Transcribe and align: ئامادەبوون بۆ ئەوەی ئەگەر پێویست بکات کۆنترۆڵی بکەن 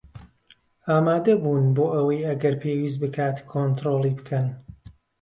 ئامادەبوون 0.89 1.63
بۆ 1.75 1.85
ئەوەی 1.95 2.25
ئەگەر 2.27 2.55
پێویست 2.61 2.97
بکات 3.03 3.37
کۆنترۆڵی 3.51 4.13
بکەن 4.19 4.47